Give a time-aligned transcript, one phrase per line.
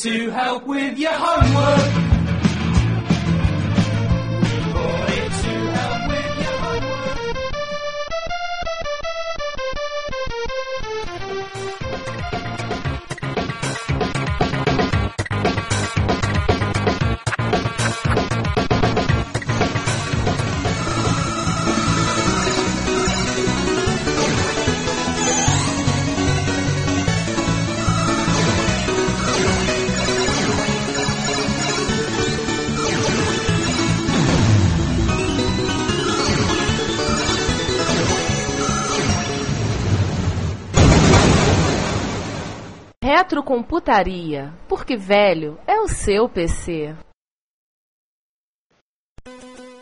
[0.00, 1.97] to help with your homework.
[43.18, 46.94] Retrocomputaria, porque velho é o seu PC.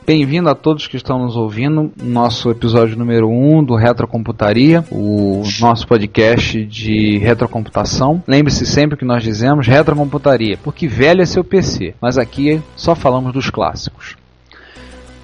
[0.06, 5.42] Bem-vindo a todos que estão nos ouvindo, nosso episódio número 1 um do Retrocomputaria, o
[5.60, 8.24] nosso podcast de retrocomputação.
[8.26, 13.34] Lembre-se sempre que nós dizemos retrocomputaria, porque velho é seu PC, mas aqui só falamos
[13.34, 14.16] dos clássicos.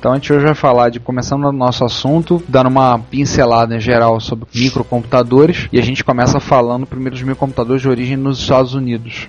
[0.03, 3.81] Então a gente hoje vai falar de, começando o nosso assunto, dando uma pincelada em
[3.81, 8.75] geral sobre microcomputadores, e a gente começa falando primeiro dos microcomputadores de origem nos Estados
[8.75, 9.29] Unidos.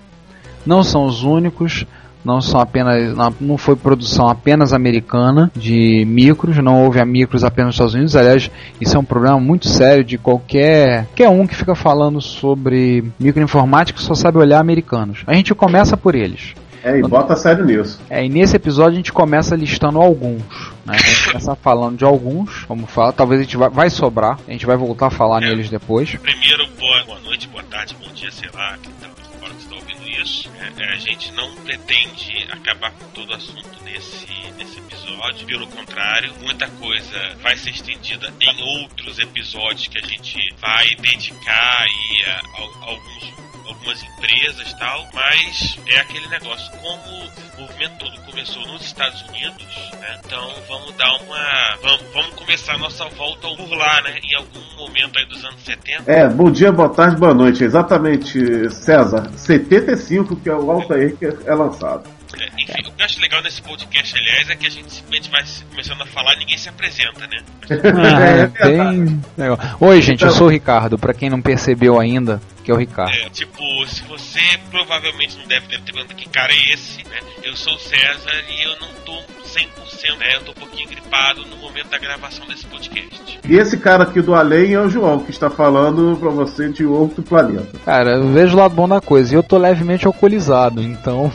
[0.66, 1.86] Não são os únicos,
[2.26, 7.68] não são apenas não foi produção apenas americana de micros, não houve a micros apenas
[7.68, 8.16] nos Estados Unidos.
[8.16, 8.50] Aliás,
[8.82, 14.00] isso é um problema muito sério de qualquer qualquer um que fica falando sobre microinformática
[14.00, 15.20] só sabe olhar americanos.
[15.28, 16.56] A gente começa por eles.
[16.84, 18.00] É, e bota sério nisso.
[18.10, 20.44] É, e nesse episódio a gente começa listando alguns.
[20.86, 20.94] Né?
[20.96, 24.52] A gente começa falando de alguns, como fala, talvez a gente vai, vai sobrar, a
[24.52, 25.48] gente vai voltar a falar É.
[25.48, 26.14] neles depois.
[26.16, 29.10] Primeiro, boa, boa noite, boa tarde, bom dia, sei lá, que tal,
[29.42, 30.50] hora que você está ouvindo isso.
[30.60, 35.46] É, é, a gente não pretende acabar com todo o assunto nesse, nesse episódio.
[35.48, 41.82] Pelo contrário, muita coisa vai ser estendida em outros episódios que a gente vai dedicar
[41.82, 43.34] aí a, a- alguns
[43.68, 47.24] algumas empresas e tal, mas é aquele negócio, como
[47.58, 51.78] o movimento todo começou nos Estados Unidos, né, então vamos dar uma.
[51.82, 54.20] Vamos, vamos começar a nossa volta por lá, né?
[54.24, 56.12] Em algum momento aí dos anos 70.
[56.12, 57.64] É, bom dia, boa tarde, boa noite.
[57.64, 58.40] Exatamente,
[58.72, 59.30] César.
[59.36, 62.04] 75, que é o Altair que é lançado.
[62.40, 65.30] É, enfim, o que eu acho legal nesse podcast, aliás, é que a gente simplesmente
[65.30, 67.44] vai começando a falar e ninguém se apresenta, né?
[67.70, 68.26] Ah,
[68.66, 69.60] é bem legal.
[69.80, 73.14] Oi, gente, eu sou o Ricardo, pra quem não percebeu ainda, que é o Ricardo.
[73.14, 74.40] É, tipo, se você
[74.72, 77.20] provavelmente não deve ter perguntado que cara é esse, né?
[77.44, 79.14] Eu sou o César e eu não tô
[79.44, 80.36] 100%, né?
[80.36, 83.40] Eu tô um pouquinho gripado no momento da gravação desse podcast.
[83.48, 86.86] E esse cara aqui do além é o João, que está falando pra você de
[86.86, 87.78] outro planeta.
[87.86, 91.32] Cara, eu vejo o lado bom da coisa, e eu tô levemente alcoolizado, então.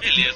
[0.00, 0.28] Beleza?
[0.28, 0.29] Enfim.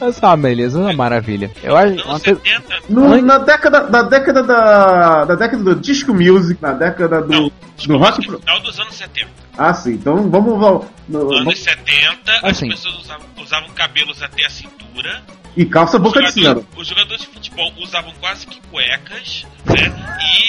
[0.00, 1.50] Essa é uma beleza, é uma maravilha.
[1.62, 1.94] Eu acho.
[1.94, 6.60] uma Anos coisa- 70, No- na década, na década da, da década do disco music,
[6.60, 7.50] na década do, Não,
[7.86, 8.28] do rock.
[8.28, 9.30] no final dos anos 70.
[9.56, 9.92] Ah, sim.
[9.94, 12.68] Então vamos no- Anos 70, as Assim.
[12.68, 15.22] pessoas usavam, usavam cabelos até a cintura.
[15.56, 16.66] e calça boca de sino.
[16.76, 19.90] os jogadores de futebol usavam quase que cuecas, né?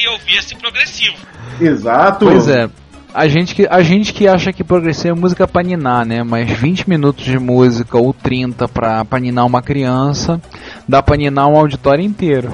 [0.04, 1.16] E ouvia-se progressivo.
[1.62, 2.26] Exato.
[2.26, 2.70] Pois é.
[3.14, 6.24] A gente, que, a gente que acha que progressivo é música pra ninar, né?
[6.24, 10.40] Mas 20 minutos de música ou 30 pra, pra ninar uma criança,
[10.88, 12.52] dá pra ninar um auditório inteiro.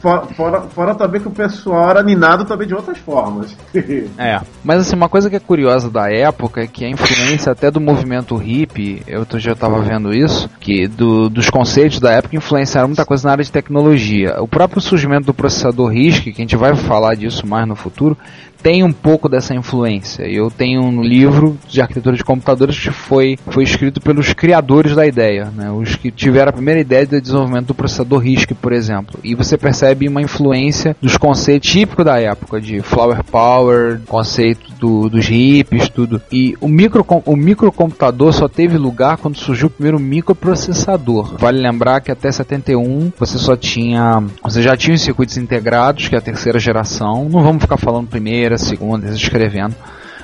[0.00, 3.54] Fora, fora, fora também que o pessoal era ninado também de outras formas.
[4.16, 4.40] É.
[4.64, 7.80] Mas assim, uma coisa que é curiosa da época é que a influência até do
[7.80, 12.34] movimento hippie, eu outro dia eu tava vendo isso, que do- dos conceitos da época
[12.36, 14.36] influenciaram muita coisa na área de tecnologia.
[14.40, 18.16] O próprio surgimento do processador RISC, que a gente vai falar disso mais no futuro,
[18.62, 20.22] tem um pouco dessa influência.
[20.24, 25.06] Eu tenho um livro de arquitetura de computadores que foi, foi escrito pelos criadores da
[25.06, 25.70] ideia, né?
[25.70, 29.18] os que tiveram a primeira ideia do desenvolvimento do processador RISC, por exemplo.
[29.24, 35.08] E você percebe uma influência dos conceitos típicos da época, de flower power, conceito do-
[35.08, 36.20] dos hippies, tudo.
[36.32, 41.36] E o, micro, o microcomputador só teve lugar quando surgiu o primeiro microprocessador.
[41.38, 46.14] Vale lembrar que até 71 você só tinha, você já tinha os circuitos integrados, que
[46.14, 47.28] é a terceira geração.
[47.30, 48.08] Não vamos ficar falando
[48.50, 49.76] primeira, segunda, escrevendo.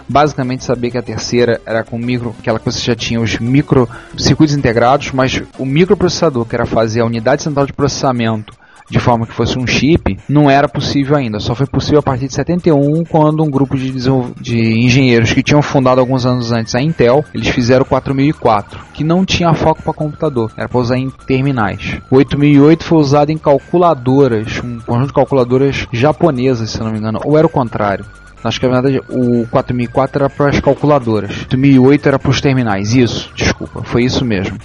[0.08, 3.88] Basicamente saber que a terceira era com micro, aquela que você já tinha os micro
[4.16, 8.54] circuitos integrados, mas o microprocessador, que era fazer a unidade central de processamento
[8.88, 11.40] de forma que fosse um chip, não era possível ainda.
[11.40, 13.92] Só foi possível a partir de 71, quando um grupo de,
[14.40, 19.04] de engenheiros que tinham fundado alguns anos antes a Intel, eles fizeram o 4004, que
[19.04, 21.98] não tinha foco para computador, era para usar em terminais.
[22.10, 27.20] O 8008 foi usado em calculadoras, um conjunto de calculadoras japonesas, se não me engano,
[27.24, 28.04] ou era o contrário.
[28.44, 32.40] Acho que na verdade o 4004 era para as calculadoras, o 8008 era para os
[32.40, 32.94] terminais.
[32.94, 34.56] Isso, desculpa, foi isso mesmo.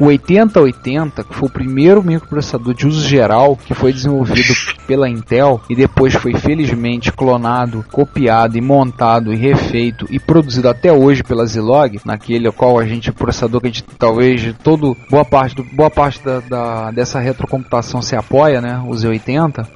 [0.00, 4.54] O 8080, que foi o primeiro microprocessador de uso geral que foi desenvolvido
[4.86, 10.92] pela Intel e depois foi felizmente clonado, copiado e montado e refeito e produzido até
[10.92, 15.56] hoje pela Zilog, naquele qual a gente processador que a gente talvez todo boa parte
[15.56, 18.80] do, boa parte da, da- dessa retrocomputação se apoia, né?
[18.86, 19.66] O Z80.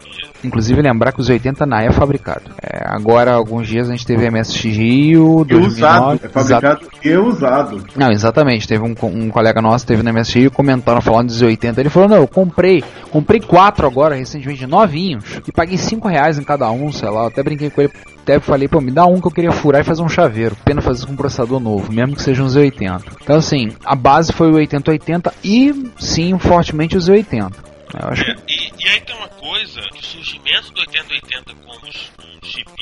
[0.45, 2.43] Inclusive lembrar que o Z80 na é fabricado.
[2.63, 6.19] É, agora alguns dias a gente teve MSX Rio E usado.
[6.19, 6.21] 2009.
[6.25, 7.85] É fabricado e usado.
[7.97, 8.67] Não, exatamente.
[8.67, 11.79] Teve um, um colega nosso, teve na MSX, comentando, falando de Z80.
[11.79, 16.43] Ele falou, não, eu comprei, comprei quatro agora, recentemente, novinhos, e paguei cinco reais em
[16.45, 17.23] cada um, sei lá.
[17.23, 17.93] Eu até brinquei com ele,
[18.23, 20.57] até falei, pô, me dá um que eu queria furar e fazer um chaveiro.
[20.65, 23.03] Pena fazer com um processador novo, mesmo que seja um Z80.
[23.23, 27.53] Então, assim, a base foi o 8080 e, sim, fortemente o Z80.
[28.01, 28.37] Eu acho que É,
[28.83, 31.93] e, aí tem uma coisa, que o surgimento do 8080 como um
[32.45, 32.73] chip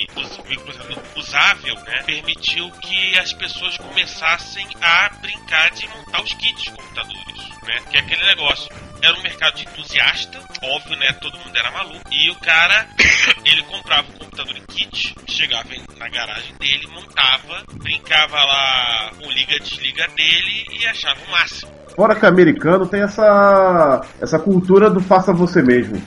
[1.16, 7.48] usável, né, permitiu que as pessoas começassem a brincar de montar os kits de computadores,
[7.62, 8.68] né, que é aquele negócio.
[9.02, 12.88] Era um mercado de entusiasta, óbvio, né, todo mundo era maluco, e o cara,
[13.44, 19.58] ele comprava o computador em kit, chegava na garagem dele, montava, brincava lá com liga
[19.60, 21.79] desliga dele e achava o máximo.
[21.94, 26.00] Fora que americano tem essa, essa cultura do faça você mesmo.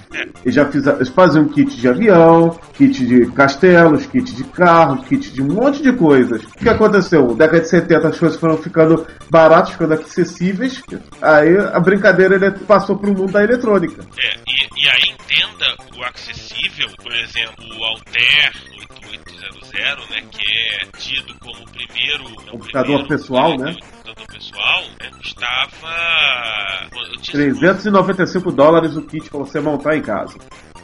[0.44, 5.32] Eles já fiz, eles faziam kit de avião, kit de castelos, kit de carro, kit
[5.32, 6.44] de um monte de coisas.
[6.44, 7.28] O que aconteceu?
[7.28, 10.82] Na década de 70 as coisas foram ficando baratas, ficando acessíveis.
[11.22, 14.04] Aí a brincadeira passou para o mundo da eletrônica.
[14.18, 18.73] É, e, e aí entenda o acessível, por exemplo, o Altair
[19.10, 23.76] 8800, né, que é tido como o primeiro é o Computador primeiro pessoal, né?
[23.80, 25.74] Computador pessoal, né, custava
[27.14, 30.38] eu tinha 395 dólares o kit para você montar em casa.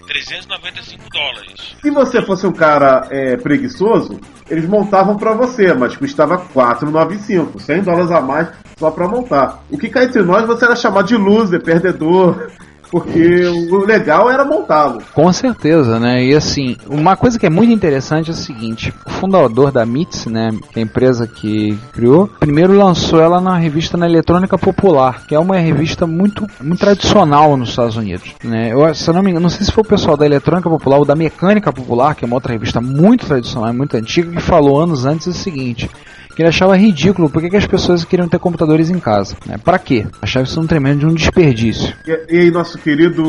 [0.08, 1.76] 395 dólares.
[1.82, 4.20] Se você fosse um cara é, preguiçoso,
[4.50, 9.64] eles montavam pra você, mas custava 495, 100 dólares a mais só pra montar.
[9.70, 12.52] O que cá entre nós você era chamado de loser, perdedor,
[12.90, 15.02] porque o legal era montá-lo.
[15.14, 16.24] Com certeza, né?
[16.24, 20.26] E assim, uma coisa que é muito interessante é o seguinte: o fundador da MITS,
[20.26, 25.26] né, que é a empresa que criou, primeiro lançou ela na revista na Eletrônica Popular,
[25.28, 28.34] que é uma revista muito, muito tradicional nos Estados Unidos.
[28.44, 28.74] Né?
[28.74, 31.00] Eu, se eu não me engano, não sei se foi o pessoal da Eletrônica Popular
[31.00, 34.42] ou da Mecânica Popular, que é uma outra revista muito tradicional e muito antiga, que
[34.42, 35.90] falou anos antes o seguinte.
[36.40, 39.36] Que ele achava ridículo porque que as pessoas queriam ter computadores em casa.
[39.46, 39.58] Né?
[39.58, 40.08] Para quê?
[40.22, 41.94] Achava isso um tremendo de um desperdício.
[42.08, 43.26] E, e aí, nosso querido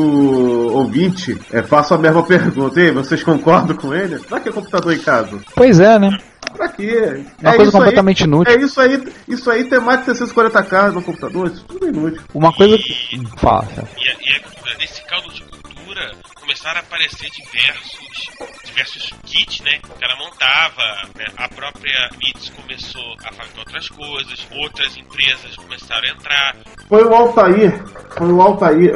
[0.73, 2.79] ouvinte, é, faço a mesma pergunta.
[2.79, 4.17] E aí, vocês concordam com ele?
[4.19, 5.37] Pra que computador em casa?
[5.53, 6.17] Pois é, né?
[6.55, 7.25] Pra quê?
[7.41, 8.53] Uma coisa isso completamente aí, inútil.
[8.53, 12.21] É isso aí, isso aí tem mais de 640k no computador, isso tudo é inútil.
[12.33, 13.27] Uma coisa que.
[13.35, 13.67] Fala.
[13.97, 14.41] E, e aí,
[14.79, 18.31] nesse caldo de cultura, começaram a aparecer diversos,
[18.71, 19.79] diversos kits, né?
[19.89, 20.83] O cara montava,
[21.15, 21.25] né?
[21.37, 26.55] a própria MITS começou a fazer outras coisas, outras empresas começaram a entrar.
[26.87, 27.83] Foi o Altair,
[28.17, 28.91] foi o Altair,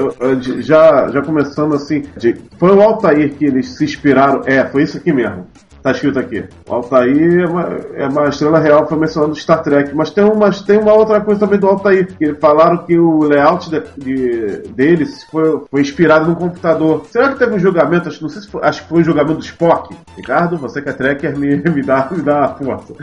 [0.61, 4.97] já, já começando assim, de- foi o Altair que eles se inspiraram, é, foi isso
[4.97, 5.47] aqui mesmo.
[5.85, 6.43] Tá escrito aqui.
[6.67, 7.61] O Altair é uma,
[7.93, 9.93] é uma estrela real, foi mencionando Star Trek.
[9.93, 12.07] Mas tem, uma, tem uma outra coisa também do Altair.
[12.17, 17.05] Que falaram que o layout de, de- deles foi, foi inspirado no computador.
[17.11, 18.09] Será que teve um julgamento?
[18.09, 19.95] Acho, não sei se foi, acho que foi o julgamento do Spock.
[20.17, 22.95] Ricardo, você que é tracker, me, me, dá, me dá a força.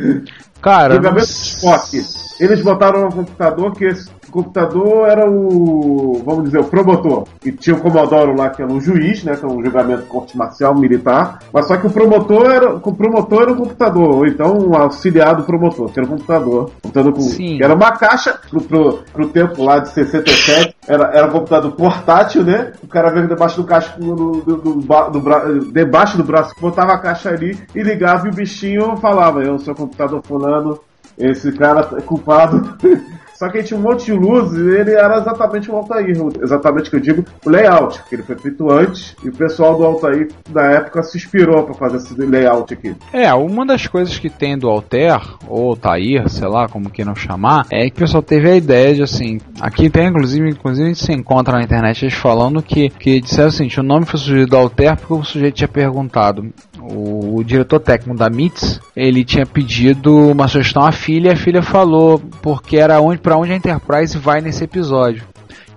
[0.60, 1.96] Cara, Julgamento não do Spock.
[2.40, 3.84] Eles botaram um computador que
[4.32, 7.24] computador era o, vamos dizer, o promotor.
[7.44, 10.08] E tinha o Comodoro lá, que era um juiz, né, que é um julgamento de
[10.08, 11.38] corte marcial militar.
[11.52, 15.36] Mas só que o promotor era, o promotor era o computador, ou então um auxiliar
[15.36, 16.70] do promotor, que era o computador.
[16.82, 17.56] computador com, Sim.
[17.58, 20.74] que era uma caixa pro, pro, pro tempo lá de 67.
[20.88, 22.72] Era, era um computador portátil, né?
[22.82, 24.74] O cara veio debaixo do caixa do, do, do,
[25.10, 29.42] do bra- debaixo do braço, botava a caixa ali e ligava e o bichinho falava,
[29.42, 30.78] eu sou computador fulano,
[31.18, 32.76] esse cara é culpado.
[33.42, 36.16] Só que tinha um monte de luzes e ele era exatamente o Altair.
[36.40, 39.76] Exatamente o que eu digo, o layout, que ele foi feito antes e o pessoal
[39.76, 42.94] do Altair na época se inspirou para fazer esse layout aqui.
[43.12, 47.66] É, uma das coisas que tem do Alter, ou Altair, sei lá como queiram chamar,
[47.68, 49.40] é que o pessoal teve a ideia de assim.
[49.60, 53.48] Aqui tem, inclusive, inclusive a gente se encontra na internet eles falando que, que disseram
[53.48, 56.48] assim: o nome foi sugerido do Alter porque o sujeito tinha perguntado.
[56.82, 61.36] O, o diretor técnico da MITS, ele tinha pedido uma sugestão à filha e a
[61.36, 65.24] filha falou porque era onde para onde a Enterprise vai nesse episódio.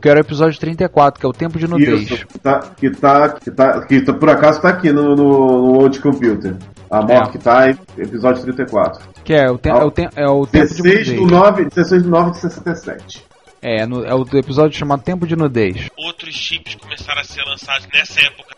[0.02, 2.02] Que era o episódio 34, que é o tempo de nudez.
[2.12, 5.26] Isso, que tá, que tá, que tá, que tá- por acaso tá aqui no, no,
[5.26, 6.56] no Old Computer.
[6.90, 7.32] A morte É.
[7.32, 9.04] que tá em episódio 34.
[9.24, 11.20] Que é o, te, é o, te, é o tempo de 16 nudez.
[11.22, 13.24] do 9, 16 do 9 de 67.
[13.62, 15.88] É, no- é o episódio chamado Tempo de Nudez.
[15.98, 18.56] Outros chips começaram a ser lançados nessa época,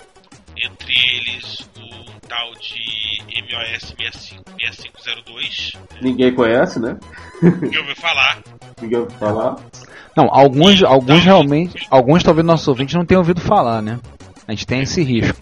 [0.58, 1.70] entre eles
[2.28, 5.74] tal de MOS 65 6502.
[6.02, 6.98] Ninguém conhece, né?
[7.40, 8.40] Que ouviu falar.
[8.82, 9.56] Ninguém ouviu falar.
[10.16, 14.00] Não, alguns, alguns realmente, alguns talvez nossos ouvintes não tenham ouvido falar, né?
[14.48, 15.38] A gente tem esse risco.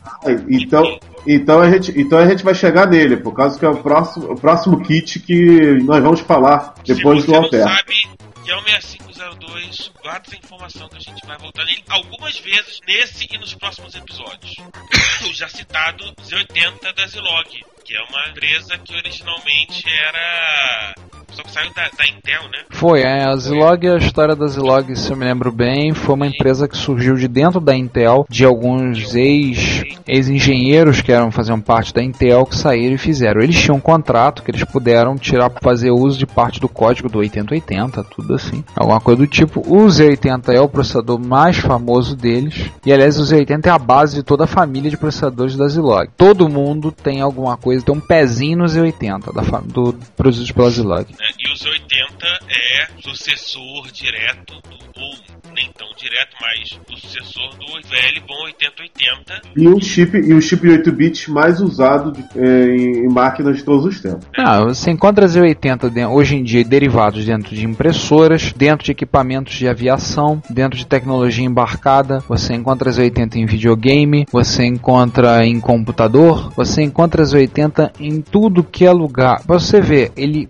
[0.50, 3.78] Então, então, a gente, então a gente vai chegar nele, por causa que é o
[3.78, 7.64] próximo, o próximo kit que nós vamos falar depois Se do você não Alter.
[7.64, 8.05] sabe
[8.46, 12.80] que é o 6502, guarda essa informação que a gente vai voltar nele algumas vezes
[12.86, 14.58] nesse e nos próximos episódios.
[15.28, 20.94] o já citado Z80 da Zilog, que é uma empresa que originalmente era.
[21.32, 22.60] Só que saiu da, da Intel, né?
[22.70, 26.28] Foi, é, a Zilog, a história da Zilog, se eu me lembro bem, foi uma
[26.28, 31.94] empresa que surgiu de dentro da Intel, de alguns ex- ex-engenheiros que eram faziam parte
[31.94, 33.42] da Intel, que saíram e fizeram.
[33.42, 37.20] Eles tinham um contrato que eles puderam tirar fazer uso de parte do código do
[37.20, 38.64] 8080, tudo assim.
[38.76, 39.62] Alguma coisa do tipo.
[39.62, 44.16] O Z80 é o processador mais famoso deles, e aliás o Z80 é a base
[44.16, 46.10] de toda a família de processadores da Zilog.
[46.18, 51.06] Todo mundo tem alguma coisa, tem um pezinho no Z80, da, do, produzidos pela Zilog.
[51.20, 51.28] Né?
[51.40, 54.86] E o Z80 é sucessor direto do.
[54.98, 59.42] ou nem tão direto, mas o sucessor do velho e bom 8080.
[59.56, 63.58] E o chip, e o chip de 8 bits mais usado de- é, em, máquinas
[63.58, 64.26] de todos os tempos.
[64.38, 69.54] Ah, você encontra Z80 de- hoje em dia derivados dentro de impressoras, dentro de equipamentos
[69.56, 72.20] de aviação, dentro de tecnologia embarcada.
[72.28, 78.86] Você encontra Z80 em videogame, você encontra em computador, você encontra Z80 em tudo que
[78.86, 79.42] é lugar.
[79.46, 80.48] Pra você ver, ele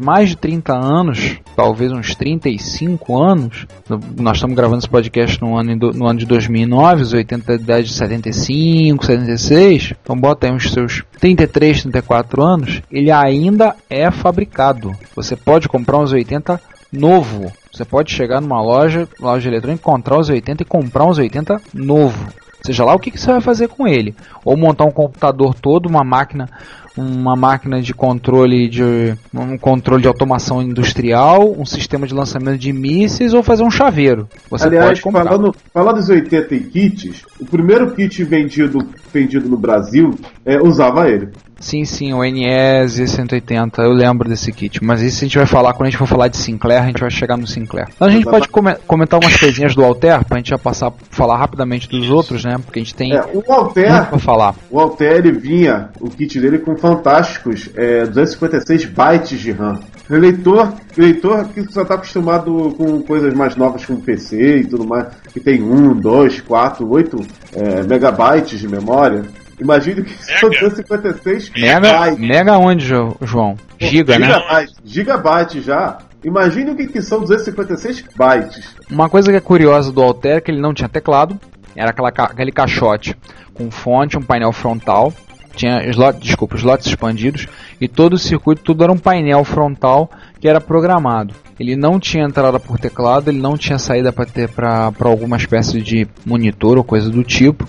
[0.00, 5.56] mais de 30 anos, talvez uns 35 anos, no- nós estamos gravando esse podcast no
[5.56, 11.02] ano, no ano de 2009, os 80 de 75, 76, então bota aí uns seus
[11.20, 14.92] 33, 34 anos, ele ainda é fabricado.
[15.14, 16.60] Você pode comprar uns 80
[16.92, 17.52] novo.
[17.72, 22.28] Você pode chegar numa loja, loja eletrônica, encontrar os 80 e comprar uns 80 novo.
[22.62, 24.14] Seja lá o que, que você vai fazer com ele.
[24.44, 26.48] Ou montar um computador todo, uma máquina,
[26.96, 32.72] uma máquina de controle de um controle de automação industrial, um sistema de lançamento de
[32.72, 34.28] mísseis ou fazer um chaveiro.
[34.48, 35.24] Você Aliás, pode comprar.
[35.24, 38.78] falando, falando dos 80 em kits, o primeiro kit vendido,
[39.12, 41.30] vendido no Brasil é, usava ele.
[41.64, 44.84] Sim, sim, o NES 180, eu lembro desse kit.
[44.84, 47.00] Mas isso a gente vai falar quando a gente for falar de Sinclair, a gente
[47.00, 47.88] vai chegar no Sinclair.
[47.96, 51.38] Então a gente pode come- comentar umas coisinhas do Alter, pra gente já passar, falar
[51.38, 52.56] rapidamente dos outros, né?
[52.62, 54.54] Porque a gente tem É, o Alter, pra falar.
[54.70, 59.80] o Alter ele vinha, o kit dele com fantásticos é, 256 bytes de RAM.
[60.10, 64.84] O leitor, leitor que só está acostumado com coisas mais novas como PC e tudo
[64.86, 67.16] mais, que tem 1, 2, 4, 8
[67.54, 69.22] é, megabytes de memória.
[69.60, 70.60] Imagine que são Mega.
[70.68, 72.18] 256 Mega, bytes.
[72.18, 73.56] mega onde, Jo- João?
[73.80, 74.26] Giga, né?
[74.26, 75.98] Gigabyte, gigabyte já.
[76.24, 78.74] Imagine o que, que são 256 bytes.
[78.90, 81.38] Uma coisa que é curiosa do Alter é que ele não tinha teclado,
[81.76, 83.16] era aquela, aquele caixote
[83.52, 85.12] com fonte, um painel frontal,
[85.54, 87.46] tinha slot, desculpa, slots expandidos
[87.80, 91.34] e todo o circuito, tudo era um painel frontal que era programado.
[91.60, 95.80] Ele não tinha entrada por teclado, ele não tinha saída para ter para alguma espécie
[95.80, 97.68] de monitor ou coisa do tipo.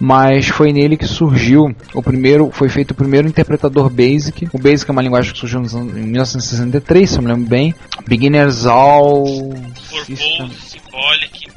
[0.00, 4.48] Mas foi nele que surgiu o primeiro, foi feito o primeiro interpretador BASIC.
[4.50, 7.74] O BASIC é uma linguagem que surgiu em 1963, se eu me lembro bem.
[8.08, 9.26] Beginners All
[10.06, 10.50] System.
[10.50, 11.50] Symbolic.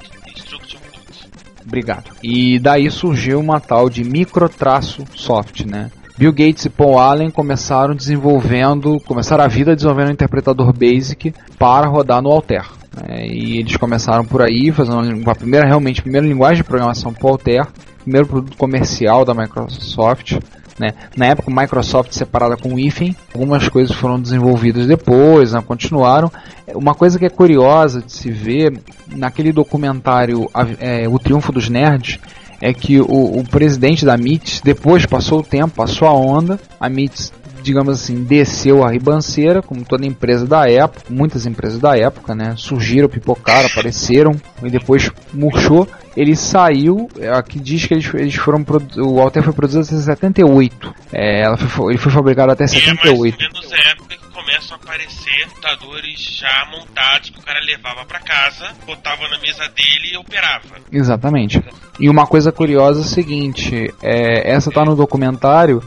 [1.65, 2.11] Obrigado.
[2.21, 5.89] E daí surgiu uma tal de microtraço-soft, né?
[6.17, 11.87] Bill Gates e Paul Allen começaram desenvolvendo, começaram a vida desenvolvendo um interpretador BASIC para
[11.87, 12.69] rodar no Altair.
[12.95, 13.25] né?
[13.25, 17.25] E eles começaram por aí, fazendo a primeira, realmente, a primeira linguagem de programação para
[17.25, 17.65] o Altair,
[18.03, 20.37] primeiro produto comercial da Microsoft.
[20.79, 20.93] Né?
[21.15, 25.63] Na época, Microsoft separada com o IFIN, algumas coisas foram desenvolvidas depois, né?
[25.65, 26.31] continuaram.
[26.73, 32.19] Uma coisa que é curiosa de se ver naquele documentário é, O Triunfo dos Nerds
[32.59, 36.87] é que o, o presidente da MIT, depois passou o tempo, passou a onda, a
[36.89, 37.31] MIT,
[37.63, 42.53] digamos assim, desceu a ribanceira, como toda empresa da época, muitas empresas da época, né?
[42.57, 45.87] Surgiram, pipocaram, apareceram, e depois murchou.
[46.15, 48.63] Ele saiu, é, aqui diz que eles, eles foram,
[48.97, 52.69] o Altair foi produzido em 78, é, ela foi, ele foi fabricado até E é
[52.69, 53.37] mais ou 78.
[53.39, 55.23] menos a época que começam a aparecer
[55.63, 60.75] computadores já montados que o cara levava pra casa, botava na mesa dele e operava.
[60.91, 61.63] Exatamente.
[61.99, 65.81] E uma coisa curiosa é o seguinte, é, essa tá no documentário,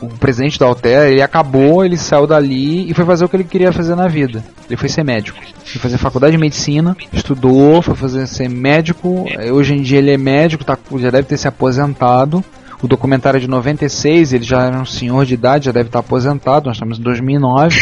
[0.00, 3.44] o presidente da Altair, ele acabou, ele saiu dali e foi fazer o que ele
[3.44, 4.42] queria fazer na vida.
[4.68, 5.38] Ele foi ser médico.
[5.64, 9.26] Foi fazer faculdade de medicina, estudou, foi fazer ser médico.
[9.28, 12.44] eh, Hoje em dia ele é médico, tá, já deve ter se aposentado.
[12.82, 16.00] O documentário é de 96, ele já era um senhor de idade, já deve estar
[16.00, 17.78] aposentado, nós estamos em 2009.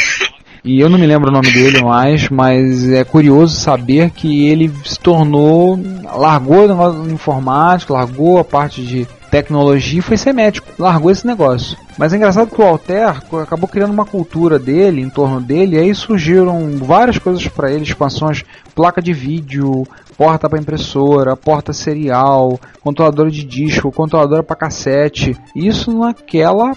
[0.62, 4.70] E eu não me lembro o nome dele mais, mas é curioso saber que ele
[4.84, 5.80] se tornou.
[6.14, 10.66] largou o negócio de informática, largou a parte de tecnologia e foi ser médico.
[10.78, 11.76] Largou esse negócio.
[11.96, 13.08] Mas é engraçado que o Alter
[13.42, 17.82] acabou criando uma cultura dele, em torno dele, e aí surgiram várias coisas para ele,
[17.82, 18.42] expansões,
[18.74, 25.36] placa de vídeo, porta para impressora, porta serial, controladora de disco, controladora para cassete.
[25.54, 26.74] Isso naquela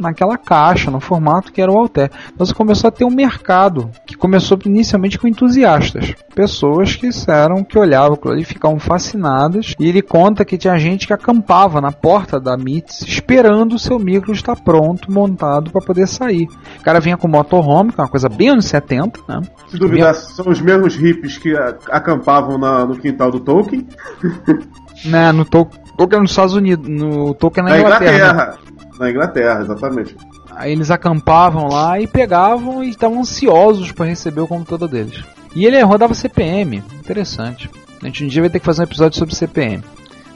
[0.00, 2.10] naquela caixa, no formato que era o Alter.
[2.32, 7.62] Então você começou a ter um mercado que começou inicialmente com entusiastas, pessoas que disseram
[7.64, 9.74] que olhavam aquilo ali ficavam fascinadas.
[9.78, 13.98] E ele conta que tinha gente que acampava na porta da MITS esperando o seu
[13.98, 16.46] micro estar pronto, montado para poder sair.
[16.80, 19.40] O cara vinha com motorhome, que é uma coisa bem anos 70, né?
[19.68, 21.54] Se duvidar, são os mesmos hippies que
[21.90, 23.86] acampavam na- no quintal do Tolkien.
[25.04, 28.12] né no Tol- Tolkien nos Estados Unidos, no Tolkien na, Na Inglaterra.
[28.12, 28.18] né?
[28.18, 28.58] Inglaterra.
[28.98, 30.16] Na Inglaterra, exatamente.
[30.56, 35.24] Aí eles acampavam lá e pegavam e estavam ansiosos para receber o computador deles.
[35.54, 37.68] E ele rodava CPM, interessante.
[38.02, 39.82] A gente um dia vai ter que fazer um episódio sobre CPM.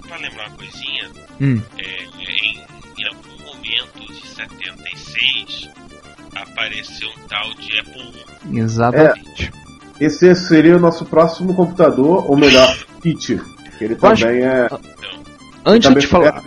[0.08, 1.08] Pra lembrar uma coisinha,
[1.40, 1.82] Hum, é,
[2.20, 2.60] em,
[2.98, 5.68] em algum momento de 76
[6.34, 8.12] apareceu um tal de Apple
[8.52, 8.58] I.
[8.58, 9.52] exatamente.
[10.00, 12.72] Esse seria o nosso próximo computador, ou melhor,
[13.02, 13.40] kit.
[13.78, 14.68] Que ele Eu acho- também é.
[15.64, 16.42] Antes de falar,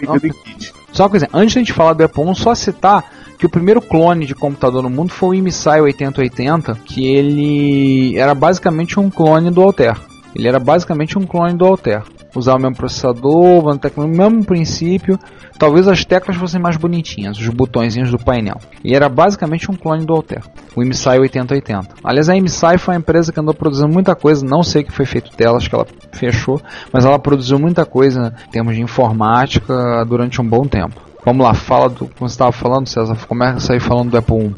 [0.92, 3.04] só uma coisa, antes de a gente falar do Apple I, só citar
[3.38, 8.34] que o primeiro clone de computador no mundo foi o MSI 8080, que ele era
[8.36, 9.96] basicamente um clone do Altair.
[10.36, 12.04] Ele era basicamente um clone do Altair.
[12.36, 13.64] Usava o mesmo processador,
[13.98, 15.20] o mesmo princípio,
[15.60, 18.58] talvez as teclas fossem mais bonitinhas, os botõezinhos do painel.
[18.84, 20.44] E era basicamente um clone do Altair,
[20.76, 21.96] o MSI 8080.
[22.04, 24.92] Aliás, a MSI foi uma empresa que andou produzindo muita coisa, não sei o que
[24.92, 26.62] foi feito dela, acho que ela fechou,
[26.92, 31.12] mas ela produziu muita coisa em termos de informática durante um bom tempo.
[31.24, 32.08] Vamos lá, fala do.
[32.08, 34.56] Como você estava falando, César, começa a sair falando do Apple I.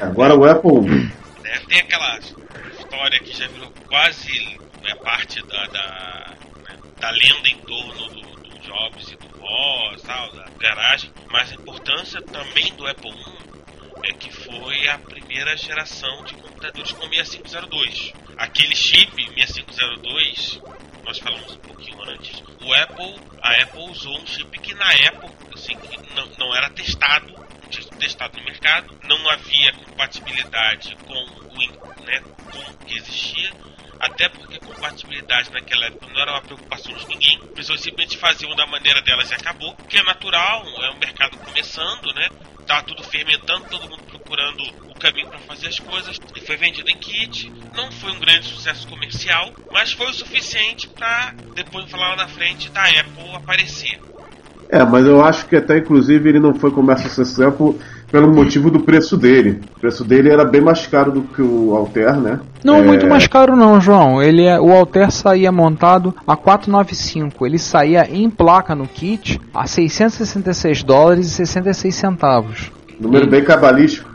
[0.00, 0.80] Agora o Apple.
[0.80, 1.10] né?
[1.68, 6.26] Tem aquela história que já virou quase né, parte da, da,
[7.00, 11.54] da lenda em torno do, do Jobs e do Ross, tal, da garagem, mas a
[11.54, 13.50] importância também do Apple I
[14.10, 18.12] é que foi a primeira geração de computadores com 6502.
[18.36, 20.60] Aquele chip 6502,
[21.04, 25.34] nós falamos um pouquinho antes, o Apple, a Apple usou um chip que na época
[25.54, 30.96] assim, que não, não era testado, não tinha sido testado no mercado, não havia compatibilidade
[31.06, 33.50] com o, né, com o que existia,
[34.00, 37.38] até porque compatibilidade naquela época não era uma preocupação de ninguém.
[37.42, 41.36] As pessoas simplesmente faziam da maneira delas e acabou, que é natural, é um mercado
[41.36, 42.28] começando, né?
[42.66, 46.18] Tá tudo fermentando, todo mundo procurando o caminho para fazer as coisas.
[46.34, 47.50] E foi vendido em kit.
[47.74, 52.28] Não foi um grande sucesso comercial, mas foi o suficiente para depois falar lá na
[52.28, 54.00] frente da Apple aparecer.
[54.70, 57.76] É, mas eu acho que até inclusive ele não foi comércio sucesso
[58.10, 59.60] pelo motivo do preço dele.
[59.76, 62.40] O preço dele era bem mais caro do que o Alter, né?
[62.62, 64.22] Não É, muito mais caro não, João.
[64.22, 67.46] Ele é, o Alter saía montado a 495.
[67.46, 72.72] Ele saía em placa no kit a 666 dólares e 66 centavos.
[72.98, 74.09] Número bem cabalístico.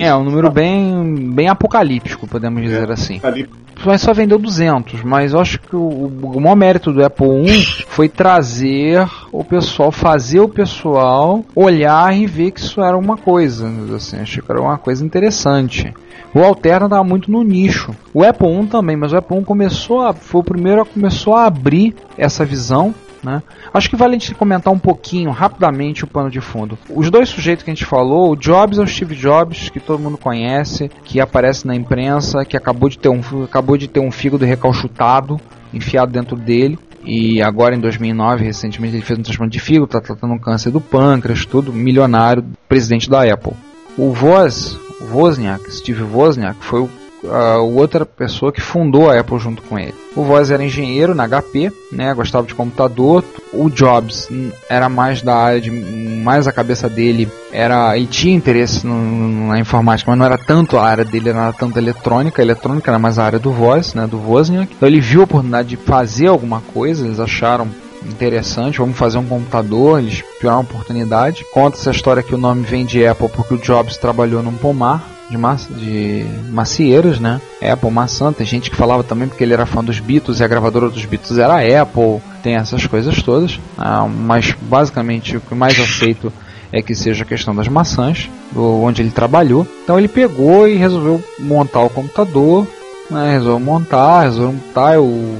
[0.00, 3.20] É, um número bem, bem apocalíptico, podemos dizer assim.
[3.22, 3.48] Ali,
[3.84, 7.84] Mas só vendeu 200, mas eu acho que o, o maior mérito do Apple I
[7.88, 13.70] foi trazer o pessoal, fazer o pessoal olhar e ver que isso era uma coisa,
[13.94, 15.92] assim, achei que era uma coisa interessante.
[16.32, 17.94] O Alterna estava muito no nicho.
[18.14, 21.34] O Apple I também, mas o Apple I começou a, foi o primeiro a começou
[21.34, 22.94] a abrir essa visão.
[23.22, 23.42] Né?
[23.72, 26.78] Acho que vale a gente comentar um pouquinho, rapidamente, o pano de fundo.
[26.88, 30.00] Os dois sujeitos que a gente falou, o Jobs é o Steve Jobs, que todo
[30.00, 34.10] mundo conhece, que aparece na imprensa, que acabou de ter um, acabou de ter um
[34.10, 35.38] fígado recalchutado,
[35.72, 36.78] enfiado dentro dele.
[37.04, 40.70] E agora em 2009, recentemente, ele fez um transplante de fígado, está tratando um câncer
[40.70, 43.54] do pâncreas, tudo, milionário, presidente da Apple.
[43.96, 46.90] O Voz, o Wozniak, Steve Wozniak, foi o
[47.28, 49.94] a outra pessoa que fundou a Apple junto com ele.
[50.16, 53.24] O Voz era engenheiro na HP, né, gostava de computador.
[53.52, 54.28] O Jobs
[54.68, 59.58] era mais da área de mais a cabeça dele era ele tinha interesse no- na
[59.58, 62.40] informática, mas não era tanto a área dele, não era tanto eletrônica.
[62.40, 64.72] A eletrônica era mais a área do Voz, né, do Wozniak.
[64.74, 67.68] Então ele viu a oportunidade de fazer alguma coisa, eles acharam
[68.04, 71.44] interessante, vamos fazer um computador, eles tiveram uma oportunidade.
[71.52, 75.02] Conta essa história que o nome vem de Apple porque o Jobs trabalhou num pomar
[75.30, 77.40] de, massa, de macieiras, né?
[77.62, 80.48] Apple, maçã, tem gente que falava também porque ele era fã dos Beatles e a
[80.48, 85.54] gravadora dos Beatles era a Apple, tem essas coisas todas, ah, mas basicamente o que
[85.54, 86.32] mais aceito
[86.72, 89.66] é que seja a questão das maçãs, do, onde ele trabalhou.
[89.84, 92.66] Então ele pegou e resolveu montar o computador,
[93.10, 95.36] né, resolveu montar, resolveu montar, eu,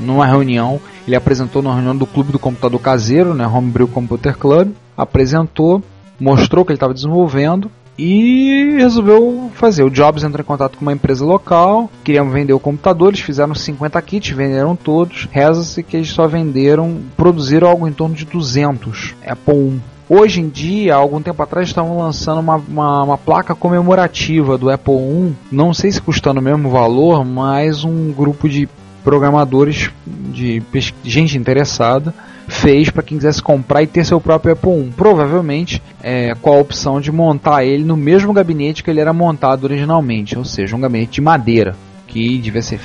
[0.00, 4.72] numa reunião, ele apresentou numa reunião do clube do computador caseiro, né, Homebrew Computer Club,
[4.96, 5.82] apresentou,
[6.18, 9.82] mostrou que ele estava desenvolvendo, e resolveu fazer.
[9.82, 13.54] O Jobs entrou em contato com uma empresa local, queriam vender o computador, eles fizeram
[13.54, 15.28] 50 kits, venderam todos.
[15.30, 19.80] Reza-se que eles só venderam, produziram algo em torno de 200 Apple I.
[20.08, 24.94] Hoje em dia, algum tempo atrás, estavam lançando uma, uma, uma placa comemorativa do Apple
[24.94, 25.32] I.
[25.50, 28.68] Não sei se custando o mesmo valor, mas um grupo de
[29.02, 30.62] programadores, de
[31.02, 32.14] gente interessada,
[32.62, 34.92] fez para quem quisesse comprar e ter seu próprio Apple I.
[34.96, 39.64] Provavelmente é, com a opção de montar ele no mesmo gabinete que ele era montado
[39.64, 41.74] originalmente, ou seja, um gabinete de madeira.
[42.06, 42.78] Que devia ser.